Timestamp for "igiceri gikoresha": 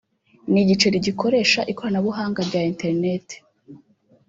0.63-1.61